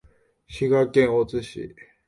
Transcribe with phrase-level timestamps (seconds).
[0.49, 1.75] 滋賀県大津市